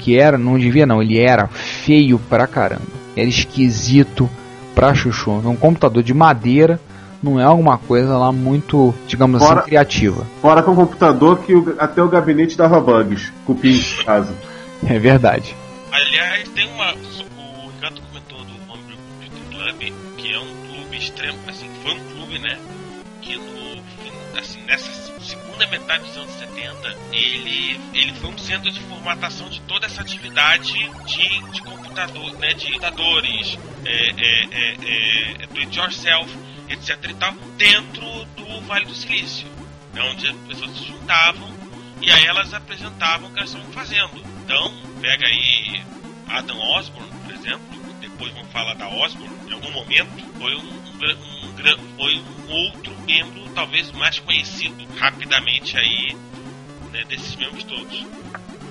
[0.00, 2.82] que era, não devia não, ele era feio pra caramba.
[3.16, 4.28] Era esquisito
[4.74, 5.30] pra chuchu.
[5.30, 6.80] Um computador de madeira
[7.22, 10.26] não é alguma coisa lá muito, digamos Fora- assim, criativa.
[10.42, 13.32] Fora com o computador que o- até o gabinete dava bugs.
[13.46, 14.34] Cupim em casa.
[14.84, 15.54] É verdade.
[15.92, 16.92] Aliás, tem uma.
[19.66, 21.38] Club, que é um clube extremo.
[21.48, 22.56] Assim, foi um clube, né?
[23.20, 23.84] Que no.
[24.38, 29.60] Assim, nessa segunda metade dos anos 70, ele, ele foi um centro de formatação de
[29.62, 30.72] toda essa atividade
[31.06, 32.52] de, de computador, né?
[32.52, 36.32] De computadores, é, é, é, é, do it yourself,
[36.68, 39.48] etc e tal, dentro do Vale do Silício.
[39.92, 41.56] né, onde as pessoas se juntavam
[42.02, 44.22] e aí elas apresentavam o que elas estavam fazendo.
[44.44, 45.82] Então, pega aí
[46.28, 51.96] Adam Osborne, por exemplo, depois vamos falar da Osborne, algum momento, foi um, um um
[51.96, 56.16] foi um outro membro, talvez mais conhecido rapidamente aí,
[56.92, 58.02] né, desses membros todos.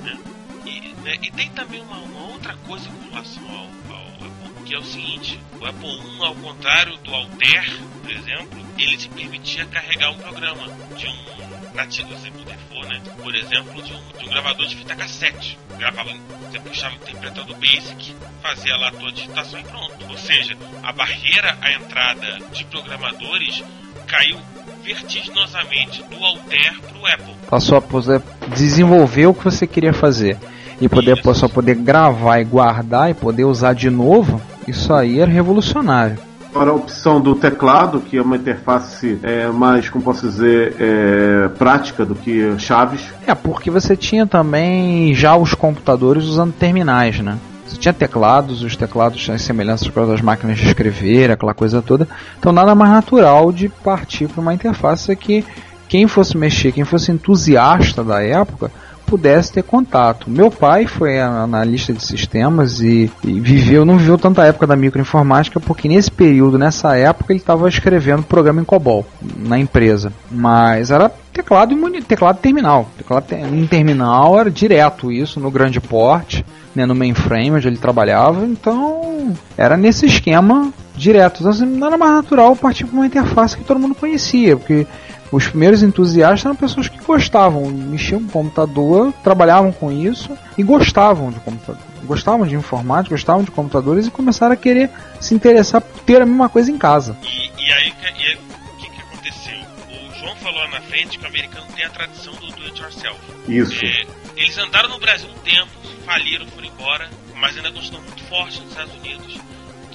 [0.03, 0.17] né.
[0.65, 4.73] E, né, e tem também uma, uma outra coisa com relação ao, ao Apple, que
[4.73, 9.65] é o seguinte, o Apple I, ao contrário do Altair, por exemplo, ele te permitia
[9.65, 11.44] carregar um programa de um
[11.75, 13.01] nativo exemplo default, né?
[13.21, 15.57] Por exemplo, de um, de um gravador de fita cassete.
[15.77, 16.09] Gravava,
[16.49, 19.93] você puxava o interpretador basic, fazia lá a tua digitação e pronto.
[20.09, 23.63] Ou seja, a barreira à entrada de programadores
[24.07, 24.39] caiu
[24.83, 27.35] vertiginosamente do Altair para o Apple.
[27.49, 28.21] Passou a poder
[28.55, 30.37] desenvolver o que você queria fazer.
[30.79, 31.33] E poder Isso.
[31.33, 36.17] só poder gravar e guardar e poder usar de novo, isso aí era revolucionário.
[36.55, 41.49] Fora a opção do teclado, que é uma interface é, mais, como posso dizer, é,
[41.49, 43.01] prática do que chaves.
[43.27, 47.37] É, porque você tinha também já os computadores usando terminais, né?
[47.67, 52.07] Você tinha teclados, os teclados tinham semelhanças com as máquinas de escrever, aquela coisa toda.
[52.39, 55.43] Então nada mais natural de partir para uma interface que
[55.89, 58.71] quem fosse mexer, quem fosse entusiasta da época,
[59.05, 60.29] pudesse ter contato.
[60.29, 65.59] Meu pai foi analista de sistemas e, e viveu, não viveu tanta época da microinformática,
[65.59, 69.05] porque nesse período, nessa época, ele estava escrevendo programa em COBOL
[69.37, 70.11] na empresa.
[70.31, 72.89] Mas era teclado e teclado terminal.
[72.97, 77.77] Teclado te- em terminal era direto isso, no grande porte, né, no mainframe onde ele
[77.77, 78.45] trabalhava.
[78.45, 81.39] Então era nesse esquema direto.
[81.39, 84.87] Então assim, nada mais natural partir para uma interface que todo mundo conhecia, porque
[85.31, 91.31] os primeiros entusiastas eram pessoas que gostavam, mexiam com computador, trabalhavam com isso e gostavam
[91.31, 91.81] de computador.
[92.03, 96.25] Gostavam de informática, gostavam de computadores e começaram a querer se interessar por ter a
[96.25, 97.17] mesma coisa em casa.
[97.23, 97.27] E,
[97.67, 99.57] e aí, que- e aí, o que, que aconteceu?
[99.89, 102.79] O João falou lá na frente que o americano tem a tradição do do it
[102.81, 103.19] yourself.
[103.47, 103.83] Isso.
[103.83, 104.05] É,
[104.37, 105.69] eles andaram no Brasil um tempo,
[106.05, 109.39] faliram, foram embora, mas ainda continuam muito forte nos Estados Unidos,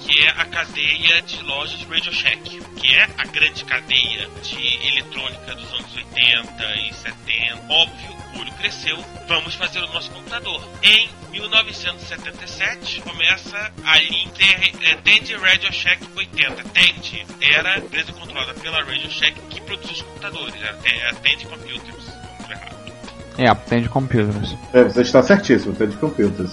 [0.01, 2.39] que é a cadeia de lojas Radio Shack,
[2.75, 7.61] que é a grande cadeia de eletrônica dos anos 80 e 70.
[7.69, 10.67] Óbvio, o olho cresceu, vamos fazer o nosso computador.
[10.83, 14.31] Em 1977 começa a linha
[14.83, 16.63] é, Tandy Radio Shack 80.
[16.63, 21.45] Tandy era a empresa controlada pela Radio Shack que produzia os computadores, era a- Tandy
[21.45, 22.81] Computers, não tô errado.
[23.37, 24.55] É, atende computers.
[24.73, 25.73] É, você está certíssimo.
[25.73, 26.51] Tandy Computers,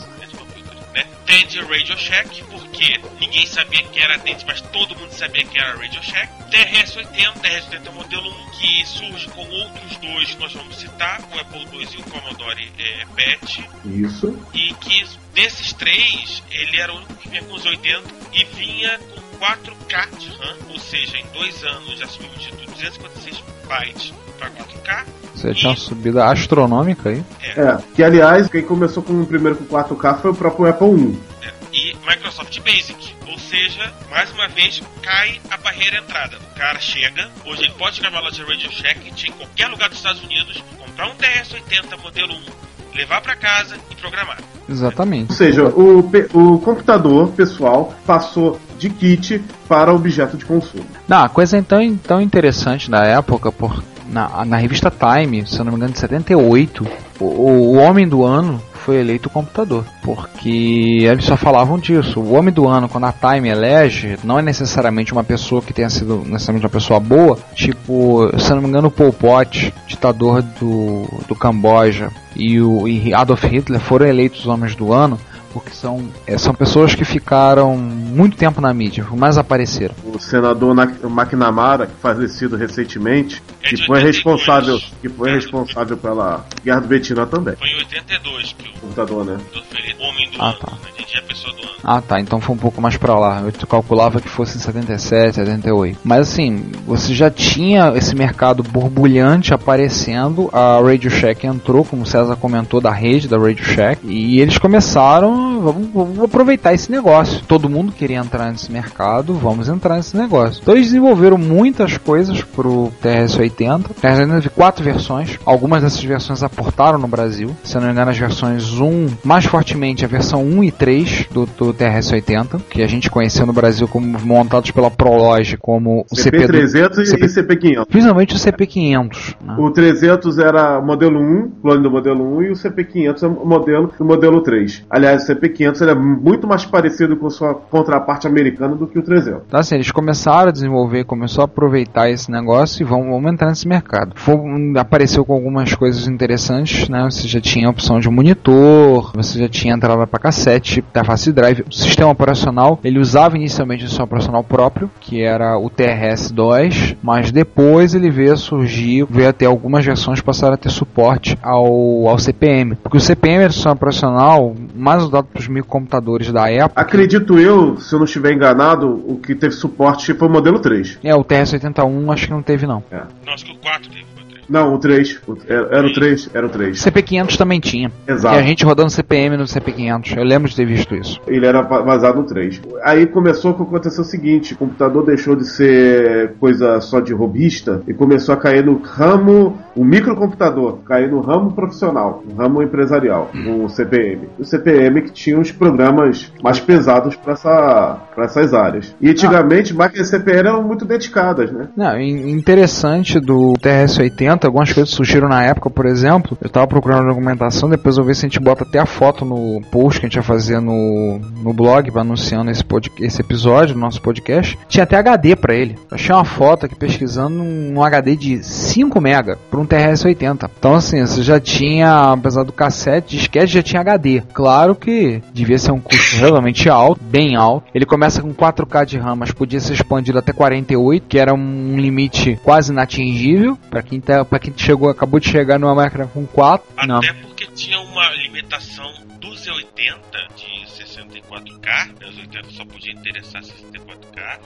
[0.99, 1.07] né?
[1.27, 5.77] Tandy Radio Shack, porque ninguém sabia que era Tandy, mas todo mundo sabia que era
[5.77, 6.29] Radio Shack.
[6.51, 11.21] TRS-80, TRS-80 é o modelo 1 que surge com outros dois que nós vamos citar,
[11.33, 13.69] o Apple II e o Commodore é, PET.
[13.85, 14.39] Isso.
[14.53, 18.99] e que desses três, ele era o único que vinha com os 80 e vinha
[18.99, 24.51] com 4K de RAM, ou seja, em dois anos já subiu de 256 bytes para
[24.51, 25.07] 4K.
[25.39, 27.23] Você tinha uma subida astronômica aí.
[27.57, 31.19] É, que aliás, quem começou com o primeiro com 4K foi o próprio Apple I.
[31.41, 36.37] né, E Microsoft Basic, ou seja, mais uma vez cai a barreira entrada.
[36.53, 39.99] O cara chega, hoje ele pode chegar na loja Radio Shack em qualquer lugar dos
[39.99, 44.39] Estados Unidos, comprar um TRS-80 modelo 1, levar para casa e programar.
[44.69, 45.31] Exatamente.
[45.31, 50.85] Ou seja, o, o computador pessoal passou de kit para objeto de consumo.
[51.07, 55.65] Não, a coisa então, então interessante da época, por, na, na revista Time, se eu
[55.65, 56.87] não me engano, de 78,
[57.21, 59.85] o, o Homem do Ano foi eleito o computador.
[60.03, 62.21] Porque eles só falavam disso.
[62.21, 65.91] O homem do ano, quando a Time elege, não é necessariamente uma pessoa que tenha
[65.91, 67.39] sido necessariamente uma pessoa boa.
[67.55, 73.45] Tipo, se não me engano, Pol Pot, ditador do, do Camboja, e o e Adolf
[73.45, 75.21] Hitler foram eleitos os homens do ano
[75.61, 79.95] porque são, é, são pessoas que ficaram muito tempo na mídia, mais apareceram.
[80.05, 84.05] O senador Na- McNamara, que falecido recentemente, É que foi 82.
[84.17, 87.57] responsável, que foi responsável pela Guerra do Vietnã também.
[87.57, 89.37] Foi em 82 que o Computador, né?
[89.53, 90.71] do Homem do Ah, Ano, tá.
[90.73, 90.79] né?
[90.97, 91.68] A gente é pessoa do.
[91.91, 93.41] Ah tá, então foi um pouco mais pra lá.
[93.41, 96.01] Eu calculava que fosse em 77, 78.
[96.05, 100.51] Mas assim, você já tinha esse mercado borbulhante aparecendo.
[100.53, 104.07] A Radio Shack entrou, como o César comentou, da rede da Radio Shack.
[104.07, 107.43] E eles começaram, vamos, vamos aproveitar esse negócio.
[107.49, 110.61] Todo mundo queria entrar nesse mercado, vamos entrar nesse negócio.
[110.61, 113.87] Então eles desenvolveram muitas coisas pro TRS-80.
[113.87, 115.39] O TRS-80 teve quatro versões.
[115.43, 117.57] Algumas dessas versões aportaram no Brasil.
[117.65, 121.27] Se eu não me engano, as versões 1, mais fortemente a versão 1 e 3
[121.31, 126.17] do, do TRS-80, que a gente conheceu no Brasil como montados pela Prologue como o
[126.17, 127.87] CP do, CP300 e CP CP500.
[127.89, 129.37] principalmente o CP500.
[129.45, 129.57] Né?
[129.59, 133.93] O 300 era modelo 1, clone do modelo 1, e o CP500 é o modelo
[133.99, 134.85] do modelo 3.
[134.91, 139.03] Aliás, o CP500 ele é muito mais parecido com sua contraparte americana do que o
[139.03, 139.43] 300.
[139.47, 143.49] Então, assim, eles começaram a desenvolver, começou a aproveitar esse negócio e vão, vamos entrar
[143.49, 144.13] nesse mercado.
[144.17, 144.39] Foi-
[144.77, 147.05] apareceu com algumas coisas interessantes, né?
[147.11, 151.65] Você já tinha a opção de monitor, você já tinha entrada para cassete, interface drive.
[151.69, 157.31] O sistema operacional, ele usava inicialmente o sistema operacional próprio, que era o TRS-2, mas
[157.31, 162.09] depois ele veio a surgir, veio a ter algumas versões passaram a ter suporte ao,
[162.09, 162.75] ao CPM.
[162.77, 166.81] Porque o CPM era o sistema operacional mais usado para os microcomputadores da época.
[166.81, 170.99] Acredito eu, se eu não estiver enganado, o que teve suporte foi o modelo 3.
[171.05, 172.83] É, o TRS-81 acho que não teve não.
[172.91, 174.18] Não, acho que o 4 teve, foi o 3.
[174.49, 175.21] Não, o 3.
[175.27, 176.79] O- Era, era o 3, era o 3.
[176.79, 177.91] CP500 também tinha.
[178.07, 178.37] Exato.
[178.37, 180.17] E a gente rodando CPM no CP500.
[180.17, 181.21] Eu lembro de ter visto isso.
[181.27, 182.61] Ele era va- vazado no 3.
[182.83, 187.83] Aí começou a acontecer o seguinte: o computador deixou de ser coisa só de robista
[187.87, 193.31] e começou a cair no ramo, o microcomputador, cair no ramo profissional, no ramo empresarial,
[193.35, 194.29] no CPM.
[194.39, 198.95] O CPM que tinha os programas mais pesados para essa, pra essas áreas.
[199.01, 201.69] E antigamente máquinas CPM eram muito dedicadas, né?
[201.77, 207.09] Não, in- interessante do TRS-80, algumas coisas surgiram na época, por exemplo, eu tava procurando
[207.09, 210.09] documentação, depois eu vi se a gente bota até a foto no post que a
[210.09, 214.59] gente ia fazer no, no blog, anunciando esse, pod, esse episódio do nosso podcast.
[214.69, 215.77] Tinha até HD pra ele.
[215.91, 220.51] Eu achei uma foto aqui pesquisando um HD de 5 mega para um TRS-80.
[220.59, 224.23] Então assim, você já tinha, apesar do cassete, disquete já tinha HD.
[224.33, 227.67] Claro que devia ser um custo realmente alto, bem alto.
[227.75, 231.77] Ele começa com 4K de RAM, mas podia ser expandido até 48, que era um
[231.77, 236.27] limite quase inatingível para quem tá, para quem chegou, acabou de chegar numa máquina com
[236.27, 236.87] 4.
[236.87, 236.99] Não.
[236.99, 243.43] Até porque tinha uma limitação do Z80 de 64K, né, os 80 só podia interessar
[243.43, 244.39] 64K,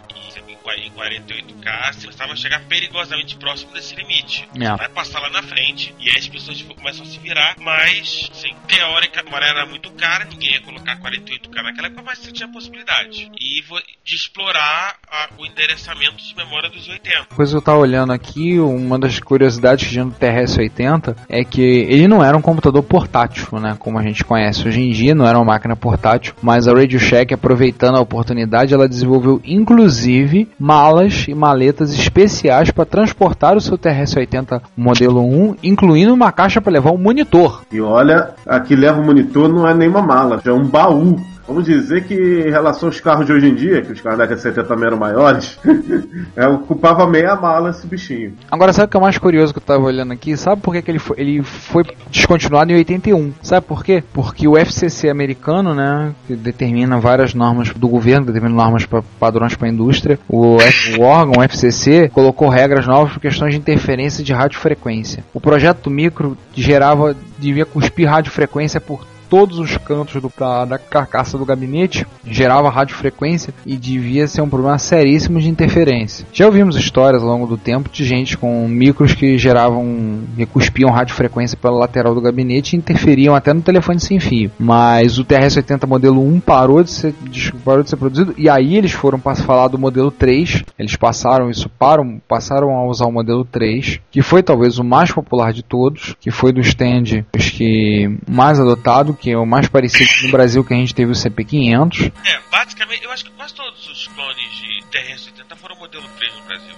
[0.79, 4.49] e em 48K você começava a chegar perigosamente próximo desse limite.
[4.59, 4.77] É.
[4.77, 8.31] Vai passar lá na frente, e aí as pessoas tipo, começam a se virar, mas,
[8.33, 12.49] assim, teórica, uma era muito cara, ninguém ia colocar 48K naquela época, mas você tinha
[12.49, 13.31] a possibilidade.
[13.41, 13.63] E
[14.05, 17.35] de explorar a- o endereçamento de memória dos 80.
[17.35, 21.61] coisa que eu tava olhando aqui, uma das curiosidades que tinha no TRS-80 é que
[21.61, 25.27] ele não era um computador portátil, né, como a gente conhece hoje em dia, não
[25.27, 31.27] era uma máquina portátil, mas a Radio Shack, aproveitando a oportunidade, ela desenvolveu inclusive malas
[31.29, 36.93] e maletas especiais para transportar o seu TRS-80 modelo 1, incluindo uma caixa para levar
[36.93, 37.63] um monitor.
[37.73, 41.17] E olha, aqui leva o monitor não é nem uma mala, já é um baú.
[41.53, 44.25] Vamos dizer que em relação aos carros de hoje em dia, que os carros da
[44.25, 45.59] década de 70 também eram maiores,
[46.35, 48.33] é, ocupava meia mala esse bichinho.
[48.51, 50.35] Agora, sabe o que é mais curioso que eu tava olhando aqui?
[50.35, 53.33] Sabe por que, que ele, foi, ele foi descontinuado em 81?
[53.43, 54.03] Sabe por quê?
[54.15, 59.55] Porque o FCC americano, né, que determina várias normas do governo, determina normas para padrões
[59.55, 63.61] para a indústria, o, F- o órgão, o FCC, colocou regras novas por questões de
[63.61, 65.23] interferência de radiofrequência.
[65.35, 70.77] O projeto do micro gerava, devia cuspir radiofrequência por todos os cantos do, da, da
[70.79, 76.27] carcaça do gabinete, gerava radiofrequência e devia ser um problema seríssimo de interferência.
[76.35, 80.91] Já ouvimos histórias ao longo do tempo de gente com micros que geravam, que cuspiam
[80.91, 84.51] radiofrequência pela lateral do gabinete e interferiam até no telefone sem fio.
[84.59, 88.77] Mas o TRS-80 modelo 1 parou de ser, des- parou de ser produzido e aí
[88.77, 90.63] eles foram para falar do modelo 3.
[90.79, 94.85] Eles passaram isso para um- passaram a usar o modelo 3, que foi talvez o
[94.85, 99.69] mais popular de todos, que foi do stand que mais adotado, que é o mais
[99.69, 102.13] parecido no Brasil que a gente teve o CP500.
[102.27, 106.43] É, basicamente, eu acho que quase todos os clones de TRS-80 foram modelo 3 no
[106.43, 106.75] Brasil.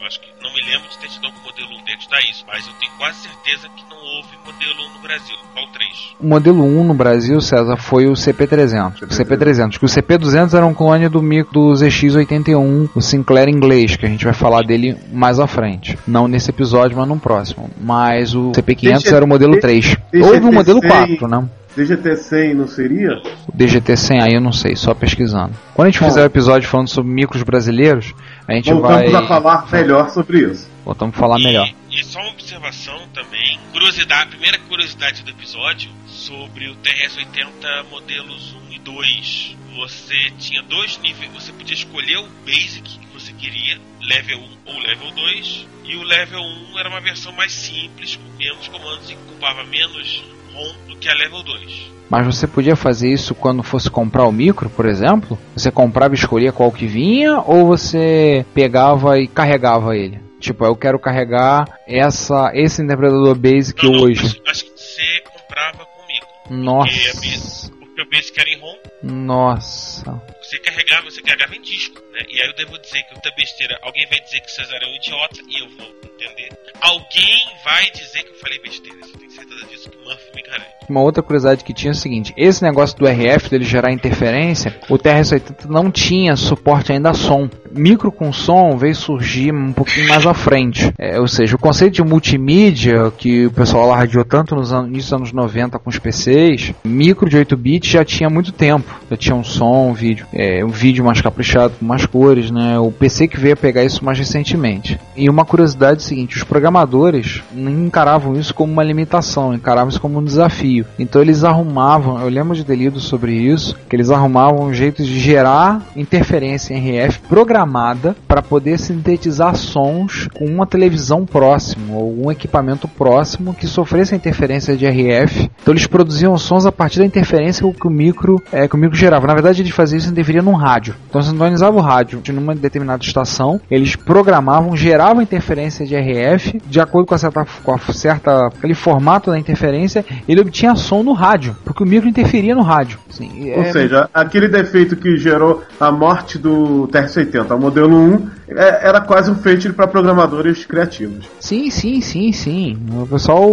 [0.00, 2.44] Eu acho que não me lembro de ter tido algum modelo 1 dentro da isso,
[2.48, 5.36] mas eu tenho quase certeza que não houve modelo 1 no Brasil.
[5.54, 5.88] Qual 3?
[6.18, 9.02] O modelo 1 no Brasil, César, foi o CP300.
[9.02, 13.96] O CP300, que o CP200 era um clone do micro do ZX81, o Sinclair inglês,
[13.96, 15.96] que a gente vai falar dele mais à frente.
[16.08, 17.70] Não nesse episódio, mas no próximo.
[17.80, 19.96] Mas o CP500 era o modelo 3.
[20.12, 21.48] Houve um modelo 4, né?
[21.76, 23.20] DGT-100 não seria?
[23.48, 25.52] O DGT-100 aí eu não sei, só pesquisando.
[25.74, 28.14] Quando a gente fizer o episódio falando sobre micros brasileiros,
[28.46, 29.22] a gente Voltamos vai...
[29.22, 30.68] a falar melhor sobre isso.
[30.84, 31.66] Voltamos a falar melhor.
[31.90, 37.90] E, e só uma observação também, curiosidade, a primeira curiosidade do episódio sobre o TRS-80
[37.90, 39.56] modelos 1 e 2.
[39.76, 44.78] Você tinha dois níveis, você podia escolher o Basic que você queria, level 1 ou
[44.78, 49.14] level 2, e o level 1 era uma versão mais simples, com menos comandos e
[49.14, 50.22] ocupava menos
[50.54, 51.92] ROM do que a level 2.
[52.08, 55.38] Mas você podia fazer isso quando fosse comprar o micro, por exemplo?
[55.56, 60.20] Você comprava e escolhia qual que vinha, ou você pegava e carregava ele?
[60.38, 64.20] Tipo, eu quero carregar essa, esse interpretador Basic Não, não, hoje.
[64.26, 66.26] acho- acho que você comprava comigo.
[66.50, 66.90] Nossa.
[66.92, 70.22] Porque, a Basic- porque o Basic era em ROM, Nossa.
[70.42, 72.20] você carregava, você carregava em disco, né?
[72.28, 74.86] E aí eu devo dizer que outra besteira, alguém vai dizer que o César é
[74.86, 76.50] um idiota e eu vou entender.
[76.82, 78.98] Alguém vai dizer que eu falei besteira,
[79.34, 80.74] certeza disso que o Murphy me garante.
[80.88, 84.74] Uma outra curiosidade que tinha é o seguinte: esse negócio do RF dele gerar interferência,
[84.88, 87.48] o TRS-80 não tinha suporte ainda a som.
[87.72, 90.92] Micro com som veio surgir um pouquinho mais à frente.
[90.98, 95.12] É, ou seja, o conceito de multimídia que o pessoal alardeou tanto nos anos, dos
[95.12, 99.00] anos 90 com os PCs, micro de 8 bits já tinha muito tempo.
[99.10, 102.78] Já tinha um som, um vídeo, é, um vídeo mais caprichado, com mais cores, né?
[102.78, 105.00] O PC que veio a pegar isso mais recentemente.
[105.16, 109.23] E uma curiosidade é a seguinte: os programadores encaravam isso como uma limitação,
[109.54, 110.86] encaravam isso como um desafio.
[110.98, 115.02] Então eles arrumavam, eu lembro de ter lido sobre isso, que eles arrumavam um jeito
[115.02, 122.26] de gerar interferência em RF programada para poder sintetizar sons com uma televisão próxima ou
[122.26, 125.50] um equipamento próximo que sofresse interferência de RF.
[125.62, 128.96] Então eles produziam sons a partir da interferência que o micro, é, que o micro
[128.96, 129.26] gerava.
[129.26, 130.94] Na verdade, eles faziam isso interferia num rádio.
[131.08, 136.80] Então sintonizava o rádio de numa determinada estação, eles programavam, geravam interferência de RF de
[136.80, 138.74] acordo com a certa, com a certa aquele
[139.14, 142.98] formato da interferência, ele obtinha som no rádio, porque o micro interferia no rádio.
[143.10, 148.30] Sim, Ou é- seja, aquele defeito que gerou a morte do TR-80, o modelo 1,
[148.48, 151.26] é- era quase um feito para programadores criativos.
[151.38, 152.78] sim, sim, sim, sim.
[152.92, 153.44] O pessoal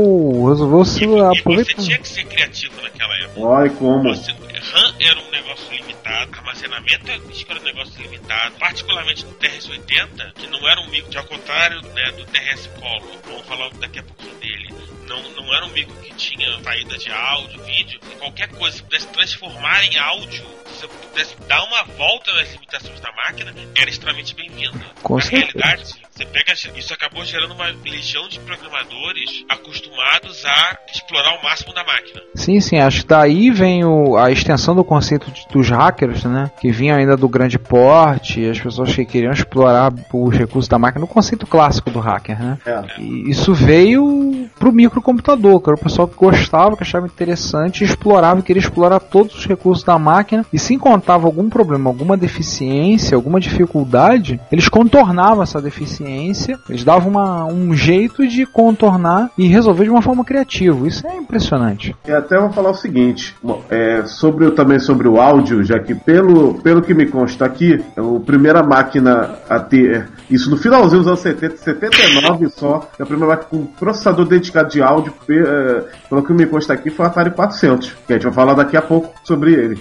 [0.50, 1.82] resolveu se E, e você aproveitar.
[1.82, 3.40] tinha que ser criativo naquela época.
[3.42, 4.04] Olha como.
[4.04, 10.48] Você, RAM era um negócio limitado, armazenamento era um negócio limitado, particularmente no TRS-80, que
[10.48, 14.04] não era um micro, de ao contrário né, do TRS Polo, vamos falar daqui a
[14.04, 14.74] pouquinho dele,
[15.12, 19.08] não, não era um micro que tinha saída de áudio, vídeo, qualquer coisa, se pudesse
[19.08, 20.44] transformar em áudio,
[20.80, 24.80] se pudesse dar uma volta nas limitações da máquina, era extremamente bem-vindo.
[25.04, 31.40] Com Na realidade, você pega, isso acabou gerando uma legião de programadores acostumados a explorar
[31.40, 32.22] o máximo da máquina.
[32.36, 36.52] Sim, sim, acho que daí vem o- a extensão do conceito de- dos hackers, né?
[36.60, 41.06] Que vinham ainda do grande porte, as pessoas que queriam explorar os recursos da máquina,
[41.06, 42.58] o conceito clássico do hacker, né?
[42.66, 43.02] É.
[43.02, 48.42] E isso veio pro microcomputador, que era o pessoal que gostava, que achava interessante, explorava
[48.42, 50.46] queria explorar todos os recursos da máquina.
[50.54, 57.10] E se encontrava algum problema, alguma deficiência, alguma dificuldade, eles contornavam essa deficiência, eles davam
[57.10, 60.88] uma- um jeito de contornar e resolver de uma forma criativa.
[60.88, 61.96] Isso é impressionante.
[62.08, 63.36] E até vou falar o seguinte,
[63.70, 68.00] é, sobre também sobre o áudio, já que pelo, pelo que me consta aqui, é
[68.00, 73.06] a primeira máquina a ter isso no finalzinho dos anos 70, 79 só, é a
[73.06, 77.06] primeira máquina com processador dedicado de áudio, pe- é, pelo que me consta aqui, foi
[77.06, 79.80] o Atari 400, que a gente vai falar daqui a pouco sobre ele.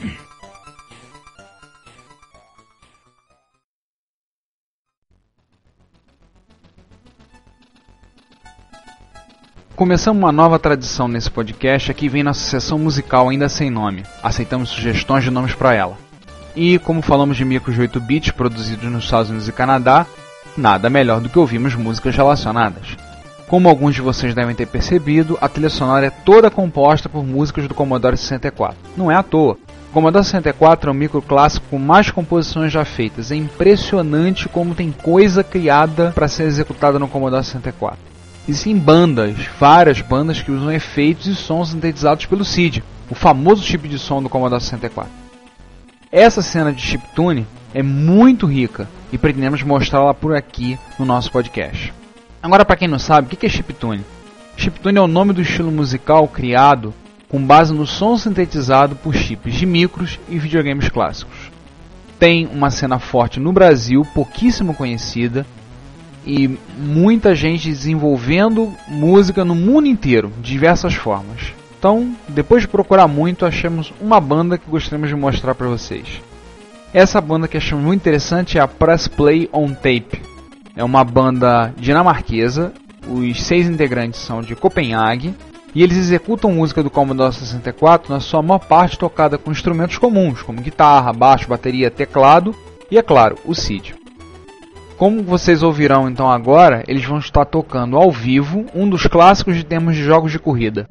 [9.77, 11.91] Começamos uma nova tradição nesse podcast.
[11.91, 14.05] Aqui vem nossa sessão musical ainda sem nome.
[14.23, 15.97] Aceitamos sugestões de nomes para ela.
[16.55, 20.07] E como falamos de micros de 8 bits produzidos nos Estados Unidos e Canadá,
[20.57, 22.97] nada melhor do que ouvirmos músicas relacionadas.
[23.51, 27.67] Como alguns de vocês devem ter percebido, a trilha sonora é toda composta por músicas
[27.67, 28.77] do Commodore 64.
[28.97, 29.59] Não é à toa.
[29.89, 33.33] O Commodore 64 é um micro clássico com mais composições já feitas.
[33.33, 37.99] É impressionante como tem coisa criada para ser executada no Commodore 64.
[38.49, 43.89] Existem bandas, várias bandas que usam efeitos e sons sintetizados pelo SID, o famoso chip
[43.89, 45.11] de som do Commodore 64.
[46.13, 51.93] Essa cena de chiptune é muito rica e pretendemos mostrá-la por aqui no nosso podcast.
[52.43, 54.05] Agora, para quem não sabe, o que é chiptune?
[54.57, 56.95] Chiptune é o nome do estilo musical criado
[57.29, 61.51] com base no som sintetizado por chips de micros e videogames clássicos.
[62.19, 65.47] Tem uma cena forte no Brasil, pouquíssimo conhecida,
[66.27, 71.53] e muita gente desenvolvendo música no mundo inteiro, de diversas formas.
[71.79, 76.21] Então, depois de procurar muito, achamos uma banda que gostaríamos de mostrar para vocês.
[76.93, 80.30] Essa banda que achamos muito interessante é a Press Play on Tape.
[80.81, 82.73] É uma banda dinamarquesa,
[83.07, 85.35] os seis integrantes são de Copenhague
[85.75, 90.41] e eles executam música do Commodore 64 na sua maior parte tocada com instrumentos comuns,
[90.41, 92.55] como guitarra, baixo, bateria, teclado
[92.91, 93.95] e, é claro, o SID.
[94.97, 99.65] Como vocês ouvirão então agora, eles vão estar tocando ao vivo um dos clássicos de
[99.65, 100.89] temas de jogos de corrida,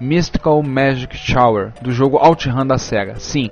[0.00, 3.16] Mystical Magic Shower, do jogo OutRun da SEGA.
[3.16, 3.50] Sim,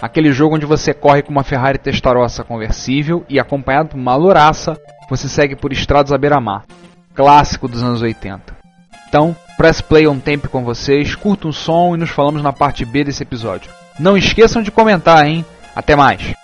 [0.00, 4.78] aquele jogo onde você corre com uma Ferrari Testarossa conversível e acompanhado por uma louraça,
[5.16, 6.64] você segue por estradas à beira-mar.
[7.14, 8.56] Clássico dos anos 80.
[9.06, 12.86] Então, press play on tempo com vocês, curta o som e nos falamos na parte
[12.86, 13.70] B desse episódio.
[14.00, 15.44] Não esqueçam de comentar, hein?
[15.76, 16.41] Até mais!